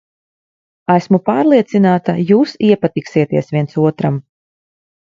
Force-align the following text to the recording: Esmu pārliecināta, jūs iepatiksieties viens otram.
Esmu 0.93 1.19
pārliecināta, 1.27 2.17
jūs 2.33 2.57
iepatiksieties 2.71 3.57
viens 3.57 3.81
otram. 3.89 4.23